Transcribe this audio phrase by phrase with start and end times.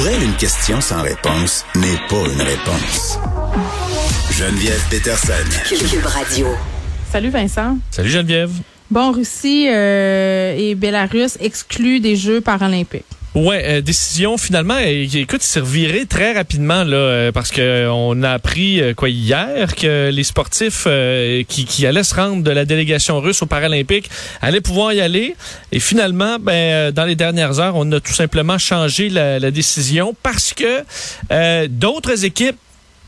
[0.00, 3.18] Pour elle, une question sans réponse n'est pas une réponse.
[4.30, 5.32] Geneviève Peterson.
[5.68, 6.46] Cube Radio.
[7.12, 7.76] Salut Vincent.
[7.90, 8.50] Salut Geneviève.
[8.90, 13.04] Bon, Russie euh, et Bélarus excluent des Jeux paralympiques.
[13.32, 14.74] Ouais, euh, décision finalement.
[14.74, 19.08] euh, écoute, c'est reviré très rapidement là, euh, parce que on a appris euh, quoi
[19.08, 23.46] hier que les sportifs euh, qui, qui allaient se rendre de la délégation russe aux
[23.46, 24.10] Paralympiques
[24.42, 25.36] allaient pouvoir y aller.
[25.70, 29.52] Et finalement, ben euh, dans les dernières heures, on a tout simplement changé la, la
[29.52, 30.82] décision parce que
[31.30, 32.56] euh, d'autres équipes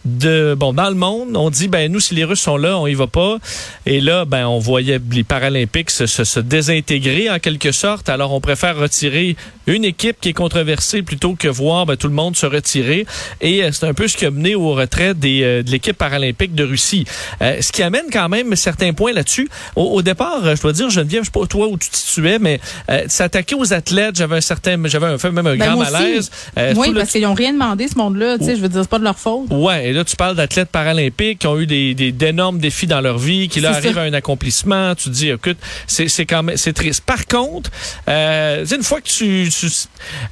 [0.04, 2.86] de bon dans le monde, on dit ben nous si les Russes sont là, on
[2.86, 3.38] y va pas.
[3.86, 8.08] Et là ben on voyait les Paralympiques se, se, se désintégrer en quelque sorte.
[8.08, 9.36] Alors on préfère retirer
[9.68, 13.06] une équipe qui est controversée plutôt que voir ben, tout le monde se retirer.
[13.40, 15.96] Et euh, c'est un peu ce qui a mené au retrait des, euh, de l'équipe
[15.96, 17.04] paralympique de Russie.
[17.40, 19.48] Euh, ce qui amène quand même certains points là-dessus.
[19.76, 21.96] Au, au départ, euh, je dois dire Geneviève, je sais pas toi où tu te
[21.96, 22.60] situais, mais
[22.90, 25.92] euh, s'attaquer aux athlètes, j'avais un certain, j'avais un, même un Ben, grand aussi.
[25.92, 26.30] malaise.
[26.58, 28.38] Euh, oui, le- parce qu'ils n'ont rien demandé, ce monde-là.
[28.38, 29.46] Tu sais, je veux dire, c'est pas de leur faute.
[29.50, 33.00] Ouais, et là tu parles d'athlètes paralympiques qui ont eu des des- d'énormes défis dans
[33.00, 34.00] leur vie, qui là arrivent ça.
[34.00, 34.94] à un accomplissement.
[34.94, 37.04] Tu te dis, écoute, c'est c'est quand même c'est triste.
[37.04, 37.70] Par contre,
[38.08, 39.66] euh, une fois que tu, tu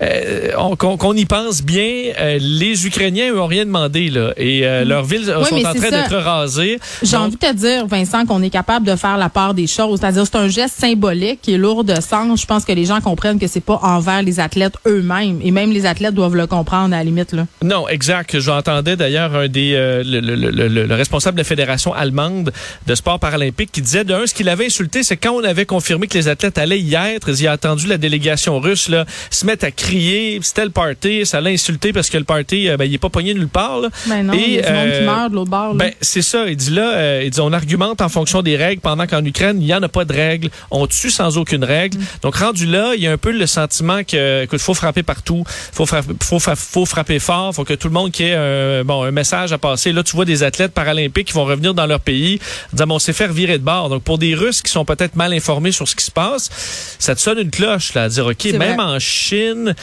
[0.03, 4.33] euh, on- qu'on qu'on y pense bien, euh, les Ukrainiens eux ont rien demandé là,
[4.37, 6.03] et euh, leurs villes euh, Oui, sont en train ça.
[6.03, 6.79] d'être rasées.
[7.03, 9.67] J'ai Donc, envie de te dire, Vincent, qu'on est capable de faire la part des
[9.67, 10.01] choses.
[10.01, 12.41] C'est-à-dire, c'est un geste symbolique qui est lourd de sens.
[12.41, 15.41] Je pense que les gens comprennent que c'est pas envers les athlètes eux-mêmes.
[15.43, 17.47] Et même les athlètes doivent le comprendre à la limite, là.
[17.63, 18.39] Non, exact.
[18.39, 22.53] J'entendais d'ailleurs un des euh, le, le- le- le- le responsable de la fédération allemande
[22.87, 26.07] de sport paralympique qui disait d'un ce qu'il avait insulté, c'est quand on avait confirmé
[26.07, 29.65] que les athlètes allaient y être, il a attendu la délégation russe là se mettre
[29.65, 32.95] à crier, c'était le party, ça l'a insulté parce que le party euh, ben, il
[32.95, 33.81] est pas pogné nulle part.
[33.81, 33.89] Là.
[34.07, 35.69] Ben non, Et, il y a du monde qui euh, meurt de l'autre bord.
[35.75, 35.85] là.
[35.87, 36.47] Ben, c'est ça.
[36.49, 39.57] Il dit là, euh, il dit, on argumente en fonction des règles pendant qu'en Ukraine,
[39.61, 40.51] il n'y en a pas de règles.
[40.71, 41.99] On tue sans aucune règle.
[41.99, 42.03] Mm.
[42.23, 45.45] Donc, rendu là, il y a un peu le sentiment que, écoute, faut frapper partout.
[45.73, 47.55] Faut frapper, faut, fra- faut frapper fort.
[47.55, 49.93] Faut que tout le monde qui ait un, bon, un message à passer.
[49.93, 52.39] Là, tu vois des athlètes paralympiques qui vont revenir dans leur pays,
[52.73, 53.89] disant, bon, on s'est fait virer de bord.
[53.89, 56.51] Donc, pour des Russes qui sont peut-être mal informés sur ce qui se passe,
[56.99, 58.85] ça te sonne une cloche, là, à dire, OK, même vrai.
[58.85, 59.75] en Chine,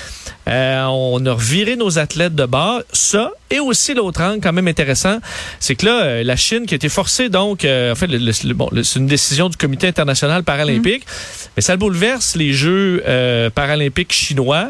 [0.47, 2.81] euh, on a reviré nos athlètes de bord.
[2.93, 5.19] Ça, et aussi l'autre angle quand même intéressant,
[5.59, 8.17] c'est que là, euh, la Chine qui a été forcée donc, euh, en fait, le-
[8.17, 11.03] le- le- bon, le- c'est une décision du Comité international paralympique,
[11.55, 13.01] mais ça bouleverse les Jeux
[13.55, 14.69] paralympiques chinois.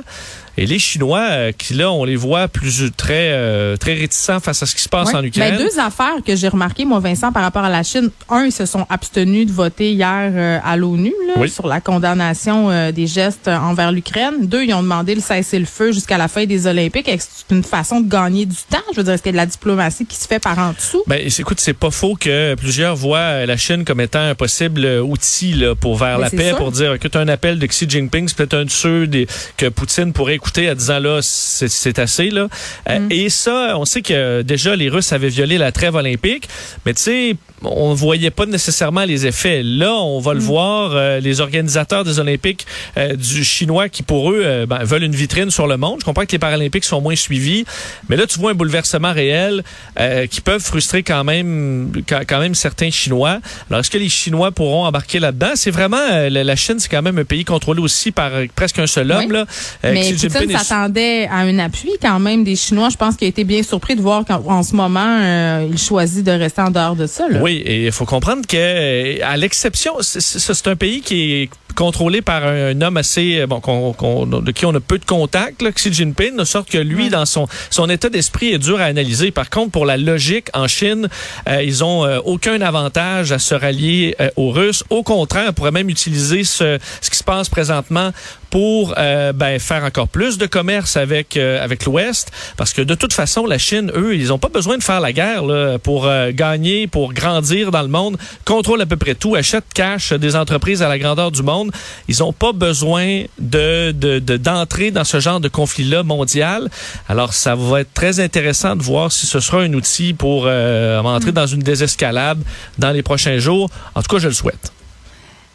[0.58, 4.64] Et les Chinois, euh, qui là, on les voit plus très euh, très réticents face
[4.64, 5.56] à ce qui se passe en Ukraine.
[5.56, 8.10] Ben, deux affaires que j'ai remarquées, moi, Vincent, par rapport à la Chine.
[8.30, 11.48] Un, ils se sont abstenus de voter hier euh, à l'ONU Oui.
[11.50, 14.48] sur la condamnation euh, des gestes envers l'Ukraine.
[14.48, 17.08] Deux, ils ont demandé le cessez-le-feu jusqu'à la fin des Olympiques.
[17.08, 18.78] C'est une façon de gagner du temps?
[18.94, 20.74] Je veux dire, est-ce qu'il y a de la diplomatie qui se fait par en
[20.74, 21.04] dessous?
[21.06, 24.86] Ben, écoute, c'est pas faux que plusieurs voient euh, la Chine comme étant un possible
[24.86, 27.66] euh, outil là, pour vers Mais la paix, pour dire que tu un appel de
[27.66, 31.20] Xi Jinping, c'est peut-être un de ceux des, que Poutine pourrait écouter en disant là,
[31.22, 32.30] c'est assez.
[32.30, 32.48] là.
[32.90, 33.12] Euh, Mm.
[33.12, 36.48] Et ça, on sait que déjà les Russes avaient violé la trêve olympique,
[36.86, 39.62] mais tu sais, on voyait pas nécessairement les effets.
[39.64, 40.24] Là, on Mm.
[40.24, 42.66] va le voir, euh, les organisateurs des Olympiques
[42.98, 45.98] euh, du Chinois qui, pour eux, euh, ben, veulent une vitrine sur le monde.
[46.00, 47.66] Je comprends que les Paralympiques sont moins suivis,
[48.10, 49.64] mais là, tu vois un bouleversement réel
[50.00, 53.40] euh, qui peuvent frustrer quand même, quand, quand même certains Chinois.
[53.70, 55.52] Alors, est-ce que les Chinois pourront embarquer là-dedans?
[55.56, 58.88] C'est vraiment, euh, la, Chine, c'est quand même un pays contrôlé aussi par presque un
[58.88, 59.26] seul homme.
[59.28, 59.34] Oui.
[59.34, 59.46] Là,
[59.84, 62.90] Euh, Mais Xi Jinping Poutine est- s'attendait à un appui quand même des Chinois.
[62.90, 66.24] Je pense qu'il a été bien surpris de voir qu'en ce moment, euh, il choisit
[66.26, 67.28] de rester en dehors de ça.
[67.30, 67.40] Là.
[67.42, 72.44] Oui, et il faut comprendre que, à l'exception, c'est un pays qui est contrôlé par
[72.44, 75.62] un, un homme assez euh, bon qu'on- qu'on- de qui on a peu de contact,
[75.62, 78.86] là, Xi Jinping, de sorte que lui, dans son son état d'esprit, est dur à
[78.86, 79.32] analyser.
[79.32, 81.08] Par contre, pour la logique en Chine,
[81.48, 84.84] euh, ils ont euh, aucun avantage à se rallier euh, aux Russes.
[84.90, 88.12] Au contraire, on pourrait même utiliser ce ce qui se passe présentement
[88.50, 92.96] pour euh, ben, faire encore plus de commerce avec euh, avec l'Ouest, parce que de
[92.96, 96.06] toute façon, la Chine, eux, ils ont pas besoin de faire la guerre là, pour
[96.08, 100.36] euh, gagner, pour grandir dans le monde, contrôlent à peu près tout, achètent cash des
[100.36, 101.67] entreprises à la grandeur du monde.
[102.08, 106.70] Ils ont pas besoin de de- de- d'entrer dans ce genre de conflit-là mondial.
[107.08, 111.00] Alors, ça va être très intéressant de voir si ce sera un outil pour euh,
[111.02, 112.40] entrer dans une désescalade
[112.78, 113.70] dans les prochains jours.
[113.96, 114.72] En tout cas, je le souhaite.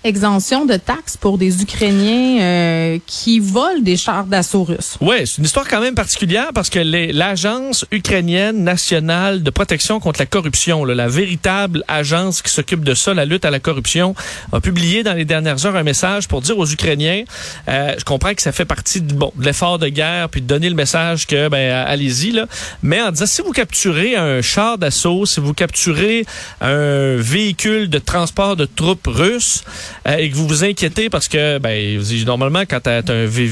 [0.04, 4.96] Exemption de taxes pour des Ukrainiens euh, qui volent des chars d'assaut russes.
[5.00, 10.18] Oui, c'est une histoire quand même particulière parce que l'Agence ukrainienne nationale de protection contre
[10.18, 14.16] la corruption, là, la véritable agence qui s'occupe de ça, la lutte à la corruption,
[14.52, 17.22] a publié dans les dernières heures un message pour dire aux Ukrainiens,
[17.68, 20.48] euh, je comprends que ça fait partie de, bon, de l'effort de guerre, puis de
[20.48, 22.46] donner le message que, ben, allez-y, là,
[22.82, 26.26] mais en disant, si vous capturez un char d'assaut, si vous capturez
[26.60, 29.62] un véhicule de transport de troupes russes,
[30.06, 33.00] euh, et que vous vous inquiétez parce que ben normalement quand un,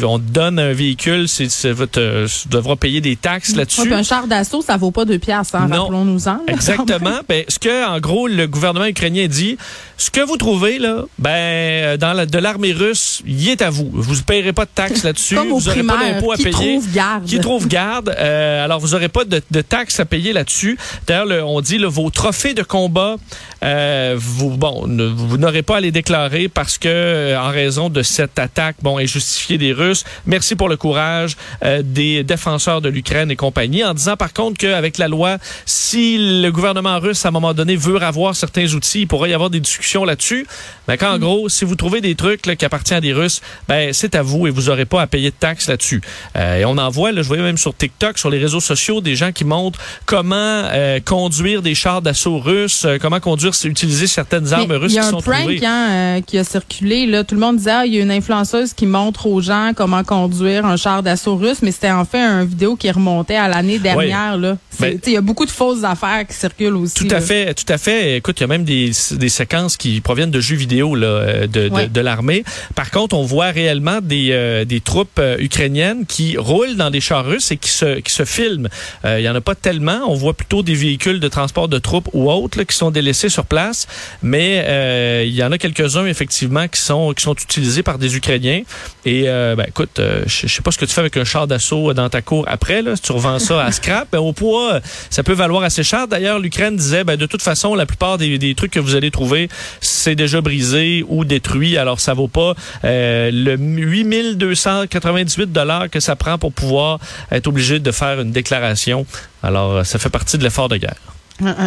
[0.04, 3.92] on te donne un véhicule, c'est tu devras payer des taxes là-dessus.
[3.92, 6.40] un char d'assaut, ça vaut pas deux piastres, hein, rappelons-nous-en.
[6.48, 7.20] Exactement.
[7.28, 9.56] ben, ce que en gros le gouvernement ukrainien dit,
[9.96, 13.88] ce que vous trouvez là, ben dans la, de l'armée russe, il est à vous.
[13.92, 15.34] Vous ne payerez pas de taxes là-dessus.
[15.36, 16.50] vous n'aurez pas d'impôts à payer.
[16.50, 17.24] Trouve garde.
[17.24, 18.14] Qui trouve garde.
[18.18, 20.78] Euh, alors vous n'aurez pas de, de, taxes à payer là-dessus.
[21.06, 23.16] D'ailleurs, on dit le vos trophées de combat,
[23.62, 28.02] euh, vous bon, vous n'aurez pas à les déclarer parce que euh, en raison de
[28.02, 30.04] cette attaque, bon, injustifiée des Russes.
[30.26, 33.84] Merci pour le courage euh, des défenseurs de l'Ukraine et compagnie.
[33.84, 37.76] En disant par contre qu'avec la loi, si le gouvernement russe à un moment donné
[37.76, 40.46] veut avoir certains outils, il pourrait y avoir des discussions là-dessus.
[40.88, 41.20] Mais qu'en mm.
[41.20, 44.22] gros, si vous trouvez des trucs là, qui appartiennent à des Russes, ben c'est à
[44.22, 46.00] vous et vous n'aurez pas à payer de taxes là-dessus.
[46.36, 49.16] et on en voit, là, je voyais même sur TikTok, sur les réseaux sociaux, des
[49.16, 50.68] gens qui montrent comment
[51.04, 55.56] conduire des chars d'assaut russes, comment conduire, utiliser certaines armes russes qui sont trouvées.
[55.56, 57.06] Il y a un prank qui a circulé.
[57.06, 57.24] Là.
[57.24, 60.04] Tout le monde disait, ah, il y a une influenceuse qui montre aux gens comment
[60.04, 63.78] conduire un char d'assaut russe, mais c'était en fait un vidéo qui remontait à l'année
[63.78, 64.36] dernière.
[64.36, 64.56] Là.
[64.78, 66.94] Ben, il y a beaucoup de fausses affaires qui circulent aussi.
[66.94, 68.16] Tout à fait, tout à fait.
[68.16, 71.68] Écoute, il y a même des, des séquences qui proviennent de jeux vidéo là, de,
[71.68, 72.44] de, de l'armée.
[72.74, 77.50] Par contre, on voit réellement des, des troupes ukrainiennes qui roulent dans des chars russes
[77.52, 78.68] et qui se, qui se filment.
[79.04, 80.00] Il y en a pas tellement.
[80.06, 83.44] On voit plutôt des véhicules de transport de troupes ou autres qui sont délaissés sur
[83.46, 83.86] place,
[84.22, 88.16] mais euh, il y en a quelques-uns effectivement qui sont qui sont utilisés par des
[88.16, 88.62] Ukrainiens.
[89.04, 91.46] Et euh, ben, écoute, euh, je sais pas ce que tu fais avec un char
[91.46, 92.82] d'assaut dans ta cour après.
[92.82, 96.08] Là, si tu revends ça à scrap, ben, au poids, ça peut valoir assez cher.
[96.08, 99.10] D'ailleurs, l'Ukraine disait, ben, de toute façon, la plupart des, des trucs que vous allez
[99.10, 99.48] trouver,
[99.80, 101.76] c'est déjà brisé ou détruit.
[101.76, 106.98] Alors, ça vaut pas le 8298 dollars que ça prend pour pouvoir
[107.30, 109.06] être obligé de faire une déclaration.
[109.42, 111.09] Alors, ça fait partie de l'effort de guerre.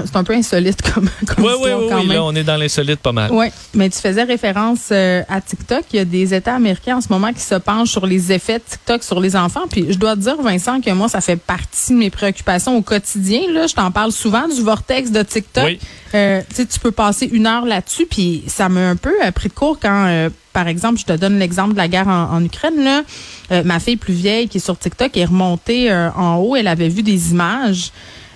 [0.06, 3.12] C'est un peu insolite comme, comme Oui, oui, oui, là, on est dans l'insolite pas
[3.12, 3.32] mal.
[3.32, 5.84] Oui, mais tu faisais référence euh, à TikTok.
[5.94, 8.60] Il y a des États américains en ce moment qui se penchent sur les effets
[8.60, 9.68] de TikTok sur les enfants.
[9.70, 12.82] Puis je dois te dire, Vincent, que moi, ça fait partie de mes préoccupations au
[12.82, 13.42] quotidien.
[13.52, 15.66] Là, je t'en parle souvent du vortex de TikTok.
[15.66, 15.80] Oui.
[16.16, 19.54] Euh, tu peux passer une heure là-dessus, puis ça m'a un peu euh, pris de
[19.54, 20.06] court quand...
[20.08, 22.84] Euh, par exemple, je te donne l'exemple de la guerre en, en Ukraine.
[22.84, 23.64] Là.
[23.64, 26.56] ma fille plus vieille qui est sur TikTok est remontée en haut.
[26.56, 27.92] Elle avait vu des images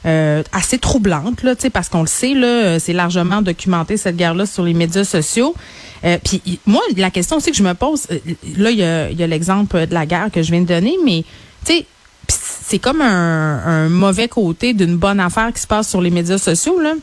[0.06, 4.64] euh, assez troublante, là, parce qu'on le sait, là, c'est largement documenté cette guerre-là sur
[4.64, 5.56] les médias sociaux.
[6.04, 8.20] Euh, puis moi, la question aussi que je me pose, euh,
[8.58, 10.96] là, il y a, y a l'exemple de la guerre que je viens de donner,
[11.04, 11.24] mais
[11.66, 11.86] tu sais,
[12.30, 16.38] c'est comme un, un, mauvais côté d'une bonne affaire qui se passe sur les médias
[16.38, 16.94] sociaux, là.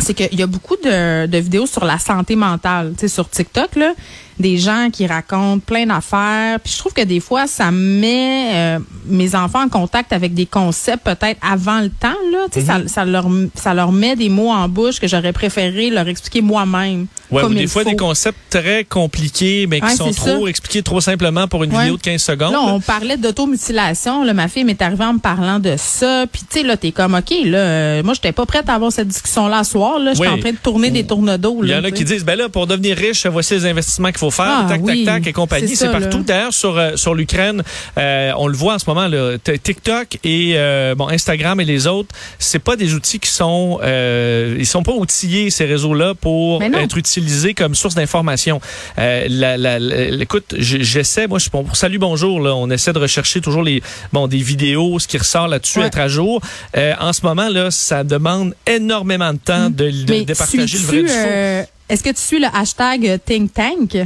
[0.00, 3.28] C'est qu'il y a beaucoup de, de, vidéos sur la santé mentale, tu sais, sur
[3.28, 3.92] TikTok, là
[4.40, 6.58] des gens qui racontent plein d'affaires.
[6.60, 10.46] Puis je trouve que des fois, ça met euh, mes enfants en contact avec des
[10.46, 12.08] concepts peut-être avant le temps.
[12.32, 12.46] Là.
[12.50, 12.88] ça, mhm.
[12.88, 17.06] ça, leur, ça leur met des mots en bouche que j'aurais préféré leur expliquer moi-même.
[17.30, 21.46] Ouais, ou des fois des concepts très compliqués, mais qui sont trop expliqués trop simplement
[21.46, 22.52] pour une vidéo de 15 secondes.
[22.52, 24.24] Là, on parlait d'automutilation.
[24.34, 26.26] Ma fille m'est arrivée en me parlant de ça.
[26.30, 28.90] Puis tu sais, là, t'es comme, OK, là, euh, moi, j'étais pas prête à avoir
[28.90, 29.98] cette discussion-là ce soir.
[29.98, 31.60] Là, j'étais en train de tourner des tournedos.
[31.62, 34.18] Il y en a qui disent, ben là, pour devenir riche, voici les investissements qu'il
[34.18, 35.76] faut faire, ah, tac, tac, tac, et compagnie.
[35.76, 36.22] C'est partout.
[36.22, 37.62] D'ailleurs, sur, euh, sur l'Ukraine,
[37.98, 41.86] euh, on le voit en ce moment, là, TikTok et euh, bon Instagram et les
[41.86, 46.96] autres, c'est pas des outils qui sont, ils sont pas outillés ces réseaux-là pour être
[46.96, 48.60] utilisés comme source d'information.
[48.96, 49.78] La, la,
[50.20, 53.82] écoute, j'essaie, moi, je pour salut bonjour, là, on essaie de rechercher toujours les,
[54.12, 56.40] bon, des vidéos, ce qui ressort là-dessus, être à jour.
[56.76, 59.72] en ce moment là, ça demande énormément de temps hum.
[59.80, 61.70] De, de, de, partager le vrai du faux?
[61.88, 63.96] Est-ce que tu suis le hashtag Think Tank?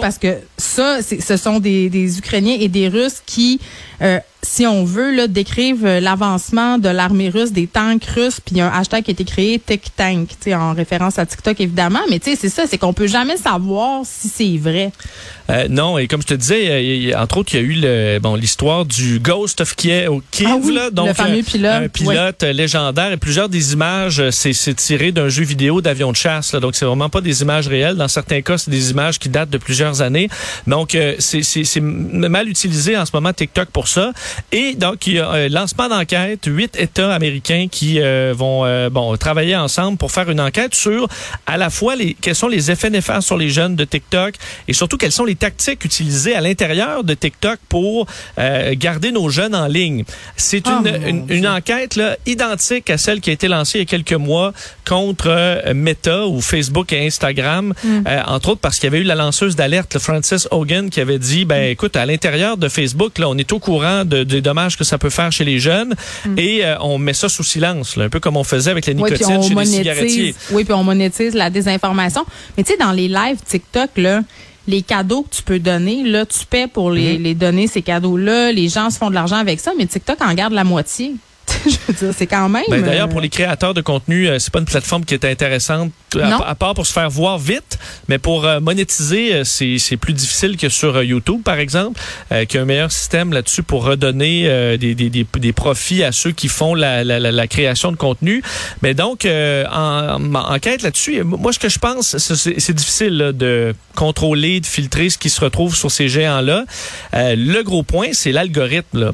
[0.00, 3.60] Parce que ça, ce sont des, des Ukrainiens et des Russes qui
[4.00, 8.54] euh, si on veut, là, décrivent euh, l'avancement de l'armée russe, des tanks russes, puis
[8.54, 12.00] il y a un hashtag qui a été créé TikTank, en référence à TikTok évidemment,
[12.08, 14.92] mais c'est ça, c'est qu'on peut jamais savoir si c'est vrai.
[15.50, 18.36] Euh, non, et comme je te disais, entre autres, il y a eu le, bon
[18.36, 22.42] l'histoire du Ghost of Kiev, au Kiev, ah là, donc le fameux pilote, un pilote
[22.44, 26.76] légendaire, et plusieurs des images, c'est tiré d'un jeu vidéo d'avion de chasse, là, donc
[26.76, 27.96] c'est vraiment pas des images réelles.
[27.96, 30.28] Dans certains cas, c'est des images qui datent de plusieurs années,
[30.68, 34.12] donc c'est mal utilisé en ce moment TikTok pour ça.
[34.52, 38.90] Et donc, il y a un lancement d'enquête, huit États américains qui euh, vont euh,
[38.90, 41.08] bon travailler ensemble pour faire une enquête sur
[41.46, 44.34] à la fois les quels sont les effets néfastes sur les jeunes de TikTok
[44.66, 48.06] et surtout quelles sont les tactiques utilisées à l'intérieur de TikTok pour
[48.38, 50.04] euh, garder nos jeunes en ligne.
[50.36, 53.82] C'est oh une, une, enquête là, identique à celle qui a été lancée il y
[53.82, 54.52] a quelques mois
[54.86, 58.00] contre Meta ou Facebook et Instagram, mm.
[58.26, 61.44] entre autres parce qu'il y avait eu la lanceuse d'alerte, Francis Hogan, qui avait dit,
[61.44, 64.76] ben écoute, à l'intérieur de Facebook, là, on est au courant de de, des dommages
[64.76, 65.94] que ça peut faire chez les jeunes
[66.24, 66.38] Mm.
[66.38, 68.94] et euh, on met ça sous silence, là, un peu comme on faisait avec la
[68.94, 70.34] nicotine chez les cigarettiers.
[70.52, 72.24] Oui, puis on monétise la désinformation.
[72.56, 74.22] Mais tu sais, dans les lives TikTok, là,
[74.66, 77.22] les cadeaux que tu peux donner, là, tu paies pour les, Mhm.
[77.22, 78.52] les donner, ces cadeaux-là.
[78.52, 81.12] Les gens se font de l'argent avec ça, mais TikTok en garde la moitié.
[81.66, 82.62] Je veux dire, c'est quand même.
[82.68, 85.24] Ben, D'ailleurs, euh, pour les créateurs de contenu, euh, c'est pas une plateforme qui est
[85.24, 90.56] intéressante, à, part pour se faire voir vite, mais pour euh, monétiser, c'est plus difficile
[90.56, 92.00] que sur YouTube, par exemple,
[92.32, 96.02] euh, qui a un meilleur système là-dessus pour redonner euh, des, des, des, des profits
[96.04, 98.42] à ceux qui font la, la, la, la création de contenu.
[98.82, 103.74] Mais donc, en, en enquête là-dessus, moi, ce que je pense, c'est- difficile là, de
[103.96, 106.64] contrôler, de filtrer ce qui se retrouve sur ces géants-là.
[107.12, 109.12] Le gros point, c'est l'algorithme.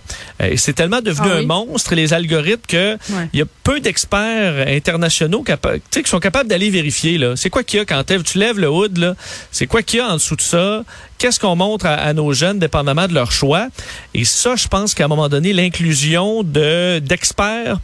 [0.56, 2.33] c'est tellement devenu Ah un monstre, les algorithmes,
[2.66, 3.28] que Ouais.
[3.32, 5.44] il y a peu d'experts internationaux
[5.90, 7.18] qui sont capables d'aller vérifier.
[7.18, 7.34] là.
[7.36, 8.98] C'est quoi qu'il y a quand tu lèves le hood?
[8.98, 9.14] là?
[9.50, 10.84] C'est quoi qu'il y a en dessous de ça?
[11.18, 13.68] Qu'est-ce qu'on montre à, à nos jeunes, dépendamment de leur choix?
[14.14, 17.78] Et ça, je pense qu'à un moment donné, l'inclusion de d'experts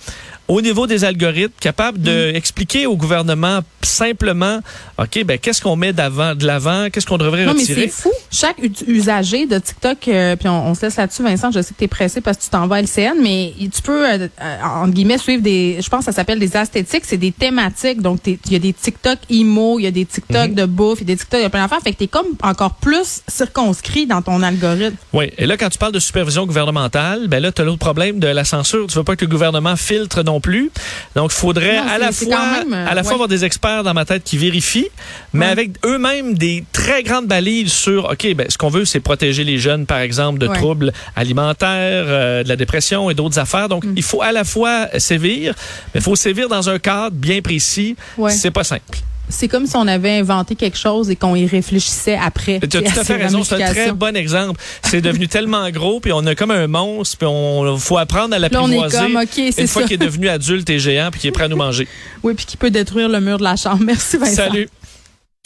[0.50, 4.60] au niveau des algorithmes, capables de expliquer au gouvernement simplement,
[4.98, 7.82] OK, ben qu'est-ce qu'on met d'avant, de l'avant, qu'est-ce qu'on devrait Non, mais retirer?
[7.82, 8.10] c'est fou.
[8.30, 11.78] Chaque usager de TikTok, euh, puis on, on se laisse là-dessus, Vincent, je sais que
[11.78, 14.56] tu es pressé parce que tu t'en vas à LCN, mais tu peux, euh, euh,
[14.62, 18.02] entre guillemets, suivre des, je pense que ça s'appelle des esthétiques, c'est des thématiques.
[18.02, 20.54] Donc, il y a des TikTok emo, il y a des TikTok Mhm.
[20.54, 21.80] de bouffe, il y a des TikTok de plein d'affaires.
[21.82, 24.96] Fait que t'es comme encore plus circonscrit dans ton algorithme.
[25.12, 28.18] Oui, et là, quand tu parles de supervision gouvernementale, ben là, tu as l'autre problème
[28.18, 28.86] de la censure.
[28.86, 30.70] Tu veux pas que le gouvernement filtre non plus.
[31.14, 33.14] Donc, il faudrait Non, à la fois, même, euh, à la fois ouais.
[33.14, 34.88] avoir des experts dans ma tête qui vérifient,
[35.32, 35.52] mais Ouais.
[35.52, 39.58] avec eux-mêmes des très grandes balises sur, OK, ben, ce qu'on veut, c'est protéger les
[39.58, 40.56] jeunes, par exemple, de Ouais.
[40.56, 43.68] troubles alimentaires, euh, de la dépression et d'autres affaires.
[43.68, 43.94] Donc, Mm.
[43.96, 45.54] il faut à la fois sévir,
[45.94, 47.96] mais il faut sévir dans un cadre bien précis.
[48.28, 48.82] C'est pas simple.
[49.30, 52.60] C'est comme si on avait inventé quelque chose et qu'on y réfléchissait après.
[52.60, 53.42] Tu as tout à fait raison.
[53.44, 54.60] C'est un très bon exemple.
[54.82, 58.38] C'est devenu tellement gros, puis on a comme un monstre, puis on faut apprendre à
[58.38, 58.96] l'apprivoiser.
[58.96, 61.32] est comme, OK, c'est Une fois qu'il est devenu adulte et géant, puis qu'il est
[61.32, 61.86] prêt à nous manger.
[62.22, 63.82] Oui, puis qui peut détruire le mur de la chambre.
[63.82, 64.34] Merci, Vincent.
[64.34, 64.68] Salut.